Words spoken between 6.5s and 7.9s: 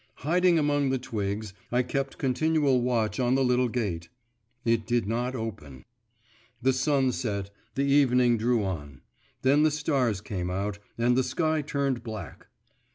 The sun set, the